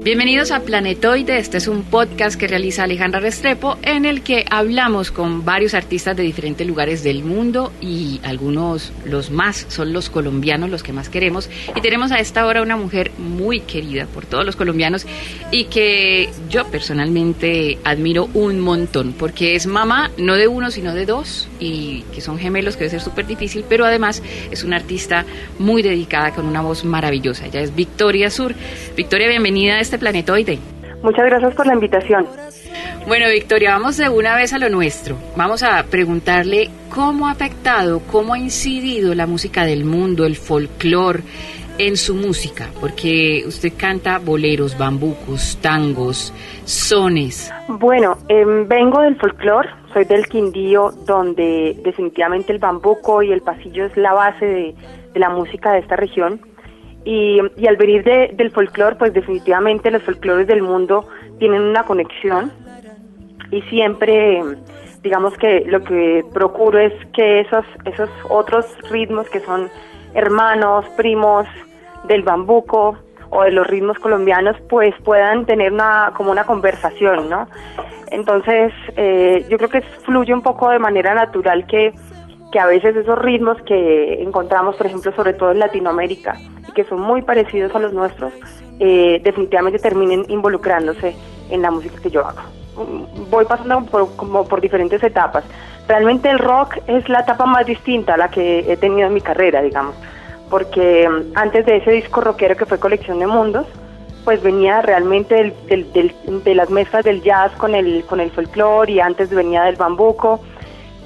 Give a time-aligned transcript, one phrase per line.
[0.00, 5.10] Bienvenidos a Planetoide, este es un podcast que realiza Alejandra Restrepo en el que hablamos
[5.10, 10.70] con varios artistas de diferentes lugares del mundo y algunos, los más, son los colombianos,
[10.70, 11.50] los que más queremos.
[11.74, 15.04] Y tenemos a esta hora una mujer muy querida por todos los colombianos
[15.50, 21.06] y que yo personalmente admiro un montón porque es mamá no de uno sino de
[21.06, 24.22] dos y que son gemelos que debe ser súper difícil, pero además
[24.52, 25.26] es una artista
[25.58, 27.46] muy dedicada con una voz maravillosa.
[27.46, 28.54] Ella es Victoria Sur.
[28.96, 30.58] Victoria, bienvenida a este planetoide.
[31.02, 32.26] Muchas gracias por la invitación.
[33.06, 35.16] Bueno, Victoria, vamos de una vez a lo nuestro.
[35.36, 41.22] Vamos a preguntarle cómo ha afectado, cómo ha incidido la música del mundo, el folclore
[41.78, 47.52] en su música, porque usted canta boleros, bambucos, tangos, sones.
[47.68, 53.86] Bueno, em, vengo del folclore, soy del Quindío, donde definitivamente el bambuco y el pasillo
[53.86, 54.74] es la base de,
[55.14, 56.40] de la música de esta región.
[57.04, 62.52] Y, al venir del folclore, pues definitivamente los folclores del mundo tienen una conexión
[63.50, 64.42] y siempre,
[65.02, 69.70] digamos que lo que procuro es que esos, esos otros ritmos que son
[70.14, 71.46] hermanos, primos
[72.04, 72.98] del bambuco
[73.30, 77.46] o de los ritmos colombianos, pues puedan tener una, como una conversación, ¿no?
[78.10, 81.92] Entonces, eh, yo creo que fluye un poco de manera natural que,
[82.50, 86.36] que a veces esos ritmos que encontramos, por ejemplo, sobre todo en Latinoamérica,
[86.74, 88.32] que son muy parecidos a los nuestros,
[88.78, 91.14] eh, definitivamente terminen involucrándose
[91.50, 92.40] en la música que yo hago.
[93.30, 95.44] Voy pasando por, como por diferentes etapas.
[95.88, 99.20] Realmente el rock es la etapa más distinta a la que he tenido en mi
[99.20, 99.96] carrera, digamos,
[100.50, 103.66] porque mm, antes de ese disco rockero que fue Colección de Mundos,
[104.24, 109.30] pues venía realmente de las mezclas del jazz con el, con el folclore y antes
[109.30, 110.40] venía del bambuco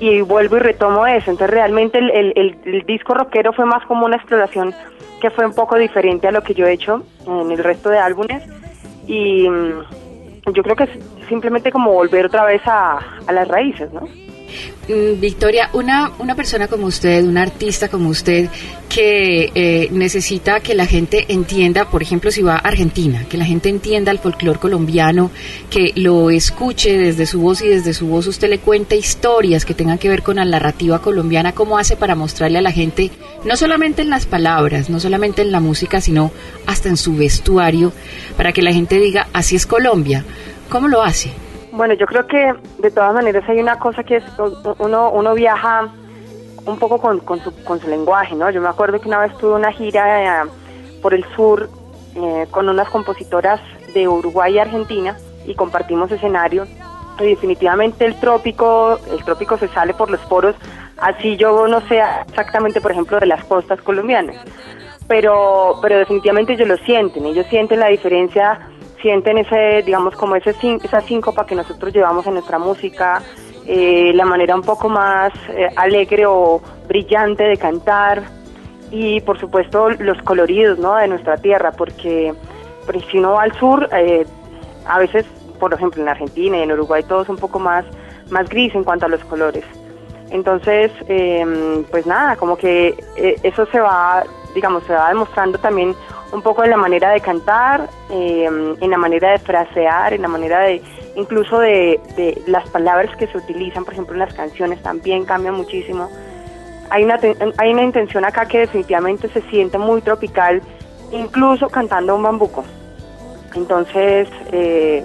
[0.00, 1.30] y vuelvo y retomo eso.
[1.30, 2.32] Entonces realmente el,
[2.64, 4.74] el disco rockero fue más como una exploración
[5.20, 7.98] que fue un poco diferente a lo que yo he hecho en el resto de
[7.98, 8.42] álbumes
[9.06, 10.90] y mm, yo creo que es
[11.28, 14.08] simplemente como volver otra vez a, a las raíces, ¿no?
[14.88, 18.48] Mm, Victoria, una, una persona como usted, un artista como usted,
[18.88, 23.44] que eh, necesita que la gente entienda, por ejemplo, si va a Argentina, que la
[23.44, 25.30] gente entienda el folclore colombiano,
[25.70, 29.74] que lo escuche desde su voz y desde su voz usted le cuente historias que
[29.74, 33.12] tengan que ver con la narrativa colombiana, ¿cómo hace para mostrarle a la gente,
[33.44, 36.32] no solamente en las palabras, no solamente en la música, sino
[36.66, 37.92] hasta en su vestuario,
[38.36, 40.24] para que la gente diga, así es Colombia?
[40.68, 41.30] ¿Cómo lo hace?
[41.80, 44.24] Bueno, yo creo que de todas maneras hay una cosa que es
[44.80, 45.88] uno, uno viaja
[46.66, 48.50] un poco con, su, con su lenguaje, ¿no?
[48.50, 50.48] Yo me acuerdo que una vez tuve una gira eh,
[51.00, 51.70] por el sur
[52.16, 53.62] eh, con unas compositoras
[53.94, 56.66] de Uruguay y Argentina y compartimos escenario
[57.18, 60.56] y definitivamente el trópico, el trópico se sale por los poros,
[60.98, 64.36] así yo no sé exactamente, por ejemplo, de las costas colombianas,
[65.08, 68.68] pero, pero definitivamente ellos lo sienten, ellos sienten la diferencia
[69.02, 73.22] sienten ese, digamos, como ese, esa síncopa que nosotros llevamos en nuestra música,
[73.66, 78.22] eh, la manera un poco más eh, alegre o brillante de cantar
[78.90, 80.96] y por supuesto los coloridos ¿no?
[80.96, 82.34] de nuestra tierra, porque,
[83.10, 84.26] si uno va al sur, eh,
[84.86, 85.24] a veces,
[85.60, 87.84] por ejemplo en Argentina y en Uruguay todo es un poco más,
[88.30, 89.64] más gris en cuanto a los colores.
[90.30, 92.94] Entonces, em, pues nada, como que
[93.42, 94.24] eso se va,
[94.54, 95.94] digamos, se va demostrando también
[96.32, 100.28] un poco en la manera de cantar, em, en la manera de frasear, en la
[100.28, 100.82] manera de
[101.16, 102.00] incluso de,
[102.46, 106.08] las palabras que se utilizan, por ejemplo, en las canciones también cambian muchísimo.
[106.88, 107.18] Hay una,
[107.58, 110.62] hay una intención acá que definitivamente se siente muy tropical,
[111.12, 112.64] incluso cantando un bambuco.
[113.54, 115.04] Entonces, eh,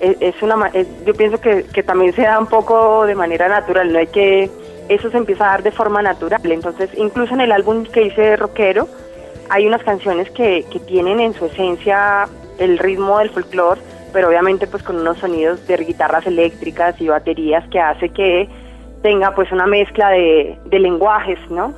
[0.00, 3.92] e, es una, yo pienso que, que también se da un poco de manera natural,
[3.92, 4.50] no hay que,
[4.88, 6.40] eso se empieza a dar de forma natural.
[6.44, 8.88] Entonces, incluso en el álbum que hice rockero,
[9.50, 12.26] hay unas canciones que, que tienen en su esencia
[12.58, 13.80] el ritmo del folclore,
[14.12, 18.48] pero obviamente pues con unos sonidos de guitarras eléctricas y baterías que hace que
[19.02, 21.74] tenga pues una mezcla de, lenguajes, ¿no?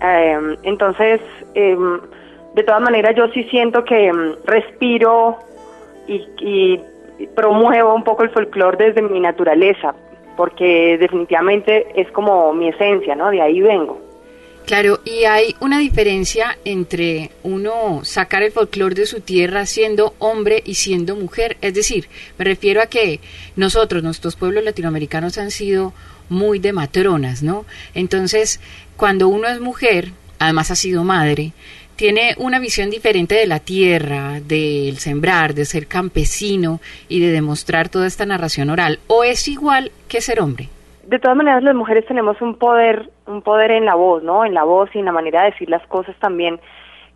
[0.00, 1.20] Em, entonces,
[1.54, 2.00] em,
[2.54, 5.38] de todas maneras yo sí siento que em, respiro
[6.06, 6.80] y, y,
[7.34, 9.94] promuevo un poco el folclore desde mi naturaleza,
[10.36, 13.30] porque definitivamente es como mi esencia, ¿no?
[13.30, 14.00] De ahí vengo.
[14.66, 20.62] Claro, y hay una diferencia entre uno sacar el folclore de su tierra siendo hombre
[20.64, 21.56] y siendo mujer.
[21.60, 22.08] Es decir,
[22.38, 23.20] me refiero a que
[23.56, 25.92] nosotros, nuestros pueblos latinoamericanos han sido
[26.28, 27.66] muy de matronas, ¿no?
[27.94, 28.60] Entonces,
[28.96, 31.52] cuando uno es mujer, además ha sido madre,
[31.96, 37.88] tiene una visión diferente de la tierra, del sembrar, de ser campesino y de demostrar
[37.88, 38.98] toda esta narración oral.
[39.06, 40.68] ¿O es igual que ser hombre?
[41.12, 44.44] de todas maneras las mujeres tenemos un poder, un poder en la voz, ¿no?
[44.44, 46.60] En la voz y en la manera de decir las cosas también.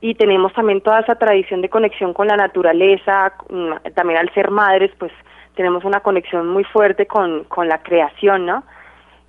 [0.00, 4.50] Y tenemos también toda esa tradición de conexión con la naturaleza, mm, también al ser
[4.50, 5.12] madres, pues
[5.56, 8.64] tenemos una conexión muy fuerte con, con la creación, ¿no?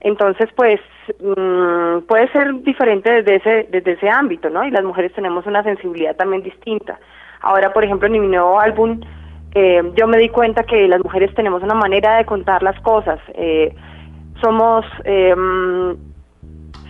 [0.04, 0.82] Entonces, pues,
[1.20, 4.66] mm, puede ser diferente desde ese, desde ese ámbito, ¿no?
[4.66, 7.00] Y las mujeres tenemos una sensibilidad también distinta.
[7.42, 9.00] Ahora, por ejemplo, en mi nuevo álbum,
[9.56, 13.20] eh, yo me di cuenta que las mujeres tenemos una manera de contar las cosas.
[13.34, 13.74] Eh,
[14.42, 15.34] somos, eh,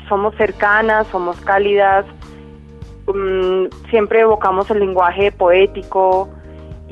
[0.10, 2.06] somos cercanas, somos cálidas,
[3.08, 6.30] mm, siempre evocamos el lenguaje poético,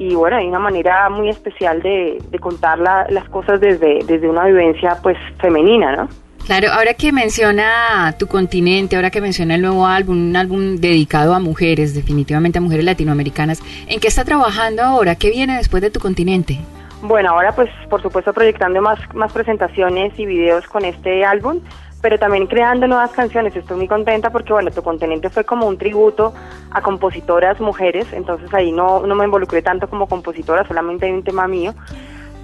[0.01, 4.97] y bueno, hay una manera muy especial de, contar las cosas desde, desde una vivencia
[5.03, 6.09] pues femenina, ¿no?
[6.43, 11.35] Claro, ahora que menciona tu continente, ahora que menciona el nuevo álbum, un álbum dedicado
[11.35, 15.13] a mujeres, definitivamente a mujeres latinoamericanas, ¿en qué está trabajando ahora?
[15.13, 16.57] ¿Qué viene después de tu continente?
[17.03, 21.59] Bueno, ahora pues por supuesto proyectando más, más presentaciones y videos con este álbum,
[22.01, 23.55] pero también creando nuevas canciones.
[23.55, 26.33] Estoy muy contenta porque, bueno, tu continente fue como un tributo
[26.71, 31.23] a compositoras mujeres, entonces ahí no, no me involucré tanto como compositora, solamente hay un
[31.23, 31.73] tema mío.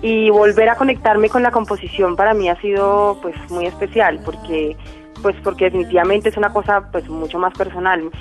[0.02, 4.78] Y volver a conectarme con la composición para mí ha sido pues muy especial porque
[5.24, 8.12] pues porque definitivamente es una cosa pues mucho más personal.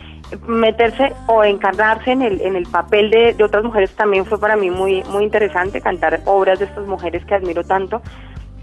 [0.47, 4.57] Meterse o encarnarse en el, en el papel de, de otras mujeres también fue para
[4.57, 8.01] mí muy, muy interesante, cantar obras de estas mujeres que admiro tanto,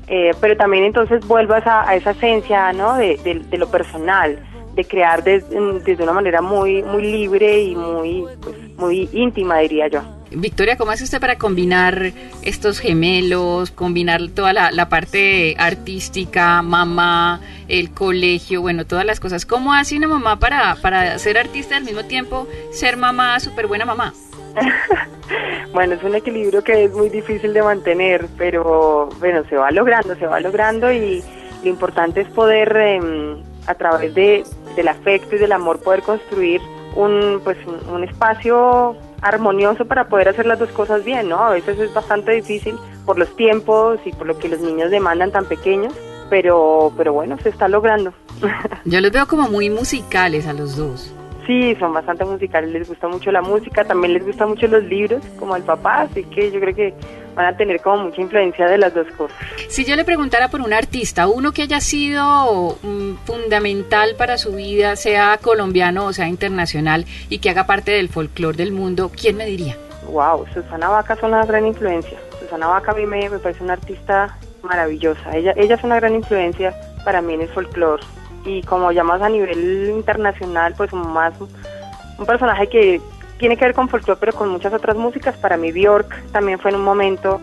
[0.08, 2.96] eh, pero también entonces vuelvo a a esa esencia ¿no?
[2.98, 3.18] de,
[3.50, 4.38] de, lo personal,
[4.76, 10.02] de crear desde una manera muy, muy libre y muy, pues, muy íntima, diría yo.
[10.36, 12.12] Victoria, ¿cómo hace usted para combinar
[12.42, 19.46] estos gemelos, combinar toda la, la, parte artística, mamá, el colegio, bueno, todas las cosas?
[19.46, 23.68] ¿Cómo hace una mamá para, para ser artista y al mismo tiempo ser mamá, súper
[23.68, 24.14] buena mamá?
[25.74, 30.16] bueno, es un equilibrio que es muy difícil de mantener, pero bueno, se va logrando,
[30.16, 31.24] se va logrando y
[31.64, 34.44] lo importante es poder em, a través de,
[34.76, 36.62] del afecto y del amor poder construir
[36.96, 41.40] un pues un, espacio armonioso para poder hacer las dos cosas bien, ¿no?
[41.40, 45.32] A veces es bastante difícil por los tiempos y por lo que los niños demandan
[45.32, 45.94] tan pequeños,
[46.30, 48.14] pero pero bueno, se está logrando.
[48.86, 51.14] Yo los veo como muy musicales a los dos.
[51.46, 55.22] Sí, son bastante musicales, les gusta mucho la música, también les gusta mucho los libros,
[55.38, 56.94] como el papá, así que yo creo que
[57.36, 59.38] van a tener como mucha influencia de las dos cosas.
[59.68, 64.54] Si yo le preguntara por un artista, uno que haya sido mm, fundamental para su
[64.54, 69.36] vida, sea colombiano o sea internacional, y que haga parte del folclore del mundo, ¿quién
[69.36, 69.76] me diría?
[70.08, 72.18] Wow, Susana Vaca es una gran influencia.
[72.40, 75.36] Susana Vaca a mí me, me parece una artista maravillosa.
[75.36, 76.74] Ella, ella es una gran influencia
[77.04, 78.04] para mí en el folclore
[78.46, 83.02] y como ya más a nivel internacional, pues más un personaje que
[83.38, 85.36] tiene que ver con folclore, pero con muchas otras músicas.
[85.38, 87.40] Para mí Bjork también fue en un momento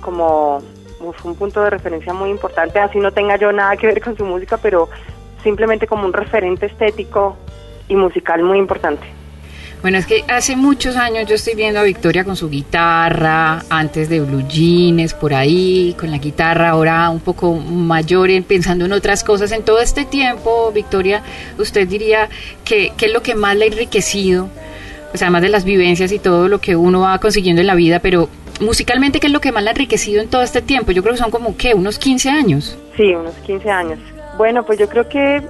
[0.00, 0.62] como
[1.24, 4.24] un punto de referencia muy importante, así no tenga yo nada que ver con su
[4.24, 4.88] música, pero
[5.42, 7.36] simplemente como un referente estético
[7.88, 9.19] y musical muy importante.
[9.82, 14.10] Bueno, es que hace muchos años yo estoy viendo a Victoria con su guitarra, antes
[14.10, 19.24] de Blue Jeans, por ahí, con la guitarra, ahora un poco mayor, pensando en otras
[19.24, 19.52] cosas.
[19.52, 21.22] En todo este tiempo, Victoria,
[21.58, 22.28] usted diría
[22.64, 24.50] que es lo que más le ha enriquecido,
[25.10, 28.00] pues además de las vivencias y todo lo que uno va consiguiendo en la vida,
[28.00, 28.28] pero
[28.60, 30.92] musicalmente, ¿qué es lo que más le ha enriquecido en todo este tiempo?
[30.92, 31.72] Yo creo que son como, ¿qué?
[31.72, 32.76] ¿Unos 15 años?
[32.98, 33.98] Sí, unos 15 años.
[34.36, 35.42] Bueno, pues yo creo que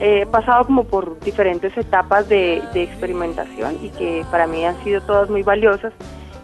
[0.00, 5.30] he pasado como por diferentes etapas de, experimentación y que para mí han sido todas
[5.30, 5.92] muy valiosas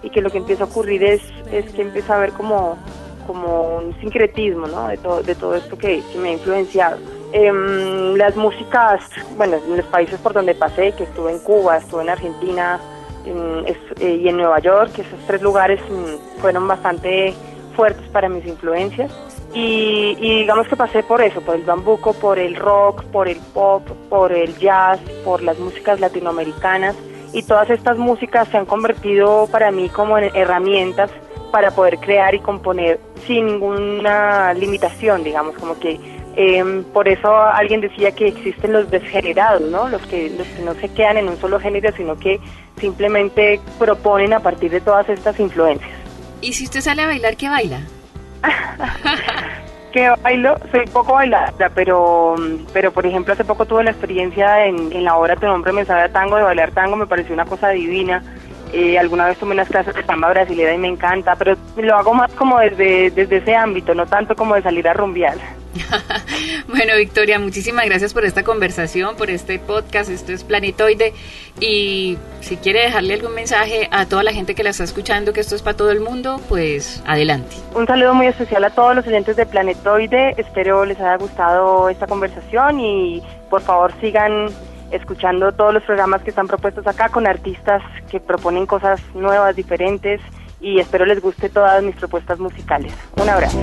[0.02, 1.22] y que lo que empieza a ocurrir es,
[1.52, 2.78] es que empieza a ver como,
[3.26, 4.88] como un sincretismo ¿no?
[4.88, 6.98] de, todo, de todo esto que, me ha influenciado.
[7.32, 9.02] Em, las músicas,
[9.36, 12.80] bueno, en los países por donde pasé, que estuve en Cuba, estuve en Argentina
[13.26, 17.34] eh, y en Nueva York, esos tres lugares mm, fueron bastante
[17.76, 19.12] fuertes para mis influencias.
[19.52, 23.86] Y, digamos que pasé por eso, por el bambuco, por el rock, por el pop,
[24.08, 26.94] por el jazz, por las músicas latinoamericanas
[27.32, 31.10] y todas estas músicas se han convertido para mí como en herramientas
[31.52, 35.98] para poder crear y componer sin ninguna limitación, digamos, como que
[36.36, 39.88] em, por eso alguien decía que existen los desgenerados, ¿no?
[39.88, 42.40] Los que, los que no se quedan en un solo género, sino que
[42.80, 45.90] simplemente proponen a partir de todas estas influencias.
[46.40, 47.80] ¿Y usted sale a bailar, qué baila?
[49.92, 52.36] que bailo, soy poco bailadora, pero,
[52.72, 56.02] pero por ejemplo hace poco tuve la experiencia en, la obra Tu nombre me sabe
[56.02, 58.22] a tango, de bailar tango, me pareció una cosa divina.
[58.72, 62.14] Eh, alguna vez tomé unas clases de samba brasileña y me encanta, pero lo hago
[62.14, 65.36] más como desde, desde ese ámbito, no tanto como de salir a rumbear.
[66.68, 70.10] bueno, Victoria, muchísimas gracias por esta conversación, por este podcast.
[70.10, 71.12] Esto es Planetoide.
[71.60, 75.40] Y si quiere dejarle algún mensaje a toda la gente que la está escuchando, que
[75.40, 77.56] esto es para todo el mundo, pues adelante.
[77.74, 80.34] Un saludo muy especial a todos los oyentes de Planetoide.
[80.36, 84.48] Espero les haya gustado esta conversación y por favor sigan
[84.90, 90.20] escuchando todos los programas que están propuestos acá con artistas que proponen cosas nuevas, diferentes
[90.60, 92.92] y espero les guste todas mis propuestas musicales.
[93.16, 93.58] Un abrazo.